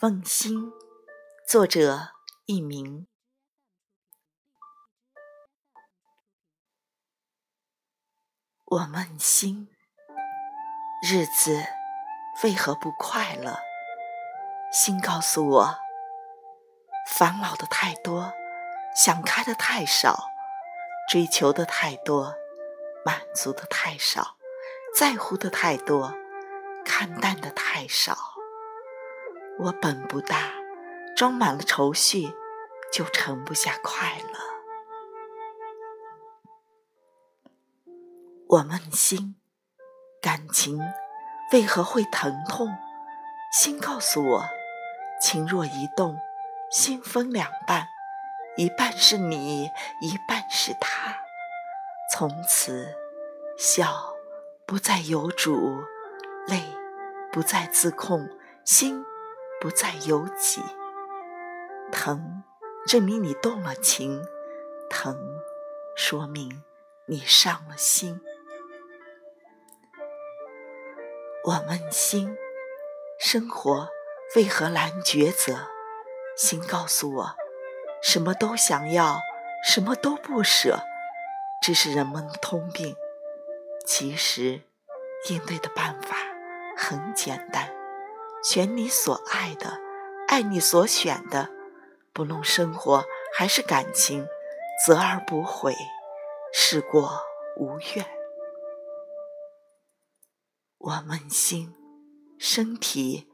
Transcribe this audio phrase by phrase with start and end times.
[0.00, 0.70] 梦心，
[1.48, 2.12] 作者
[2.46, 3.06] 佚名。
[8.66, 9.70] 我梦心，
[11.08, 11.64] 日子
[12.42, 13.58] 为何不快乐？
[14.70, 15.78] 心告诉我，
[17.08, 18.34] 烦恼的太多，
[18.94, 20.28] 想开的太少，
[21.08, 22.34] 追求的太多，
[23.04, 24.36] 满足的太少，
[24.96, 26.14] 在乎的太多，
[26.84, 28.16] 看淡的太少。
[29.58, 30.52] 我本不大，
[31.16, 32.34] 装满了愁绪，
[32.92, 34.40] 就盛不下快乐。
[38.48, 39.36] 我问心，
[40.22, 40.80] 感情
[41.52, 42.68] 为何会疼痛？
[43.52, 44.44] 心告诉我，
[45.20, 46.16] 情若一动，
[46.70, 47.86] 心分两半，
[48.56, 51.23] 一半是你，一半是他。
[52.16, 52.94] 从此，
[53.58, 54.14] 笑
[54.64, 55.82] 不再有主，
[56.46, 56.62] 泪
[57.32, 58.30] 不再自控，
[58.64, 59.04] 心。
[59.60, 60.60] 不再有己，
[61.90, 62.44] 疼
[62.86, 64.22] 证明你动了情，
[64.90, 65.18] 疼
[65.96, 66.62] 说明
[67.06, 68.20] 你伤了心。
[71.44, 72.36] 我问心，
[73.18, 73.88] 生活
[74.36, 75.66] 为何难抉择？
[76.36, 77.36] 心告诉我，
[78.02, 79.18] 什么都想要，
[79.66, 80.78] 什么都不舍，
[81.66, 82.94] 这是人们的通病。
[83.86, 84.60] 其实，
[85.30, 86.14] 应对的办法
[86.76, 87.74] 很简单。
[88.42, 89.80] 选你所爱的，
[90.28, 91.48] 爱你所选的，
[92.12, 94.28] 不论生活还是感情，
[94.86, 95.74] 择而不悔，
[96.52, 97.22] 事过
[97.56, 98.06] 无怨。
[100.76, 101.74] 我问心，
[102.38, 103.26] 身体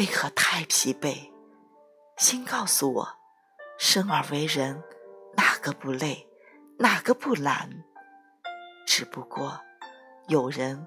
[0.00, 1.30] 为何太疲惫？
[2.16, 3.08] 心告诉我，
[3.78, 4.82] 生而为人，
[5.36, 6.27] 哪个不累，
[6.80, 7.84] 哪个不难？
[8.86, 9.60] 只不过
[10.28, 10.86] 有人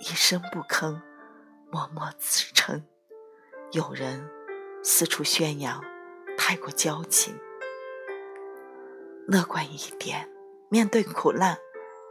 [0.00, 0.98] 一声不吭，
[1.70, 2.82] 默默自撑。
[3.72, 4.30] 有人
[4.82, 5.84] 四处宣扬，
[6.38, 7.38] 太过矫情。
[9.28, 10.26] 乐观一点，
[10.70, 11.56] 面对苦难；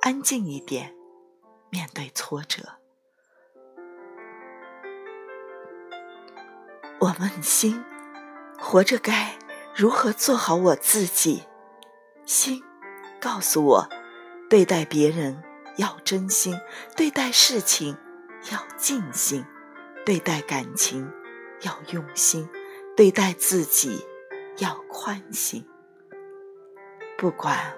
[0.01, 0.95] 安静一点，
[1.72, 2.61] 面对挫折。
[6.99, 7.83] 我问心，
[8.59, 9.35] 活着该
[9.75, 11.44] 如何做好我自己？
[12.25, 12.63] 心
[13.25, 13.89] 告诉我，
[14.47, 15.43] 对待别人
[15.77, 16.55] 要真心，
[16.95, 17.97] 对待事情
[18.51, 19.43] 要尽心，
[20.05, 21.11] 对待感情。
[21.61, 22.47] 要用心
[22.95, 24.05] 对待自己，
[24.59, 25.65] 要宽心。
[27.17, 27.75] 不管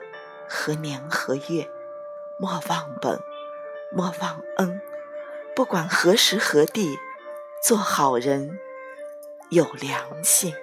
[0.50, 1.70] 何年何月，
[2.42, 3.18] 莫忘本，
[3.96, 4.82] 莫忘恩。
[5.56, 7.00] 不管何时何地，
[7.64, 8.60] 做好人，
[9.50, 10.54] 有良心。